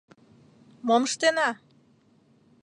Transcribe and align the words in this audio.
Мом 0.85 1.03
ыштена? 1.07 1.49